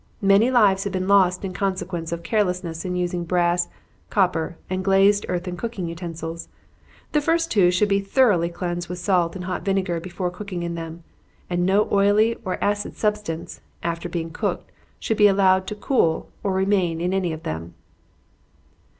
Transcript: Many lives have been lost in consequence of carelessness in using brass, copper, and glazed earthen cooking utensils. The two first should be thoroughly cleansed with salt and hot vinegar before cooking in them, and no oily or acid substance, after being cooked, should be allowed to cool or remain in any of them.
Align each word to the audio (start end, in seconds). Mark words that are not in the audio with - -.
Many 0.23 0.49
lives 0.49 0.83
have 0.85 0.93
been 0.93 1.07
lost 1.07 1.45
in 1.45 1.53
consequence 1.53 2.11
of 2.11 2.23
carelessness 2.23 2.83
in 2.85 2.95
using 2.95 3.23
brass, 3.23 3.67
copper, 4.09 4.57
and 4.67 4.83
glazed 4.83 5.27
earthen 5.29 5.55
cooking 5.55 5.87
utensils. 5.87 6.47
The 7.11 7.19
two 7.19 7.25
first 7.25 7.53
should 7.53 7.87
be 7.87 7.99
thoroughly 7.99 8.49
cleansed 8.49 8.89
with 8.89 8.97
salt 8.97 9.35
and 9.35 9.45
hot 9.45 9.63
vinegar 9.63 9.99
before 9.99 10.31
cooking 10.31 10.63
in 10.63 10.73
them, 10.73 11.03
and 11.51 11.67
no 11.67 11.87
oily 11.91 12.35
or 12.43 12.57
acid 12.63 12.97
substance, 12.97 13.61
after 13.83 14.09
being 14.09 14.31
cooked, 14.31 14.71
should 14.99 15.17
be 15.17 15.27
allowed 15.27 15.67
to 15.67 15.75
cool 15.75 16.29
or 16.41 16.51
remain 16.51 16.99
in 16.99 17.13
any 17.13 17.31
of 17.31 17.43
them. 17.43 17.75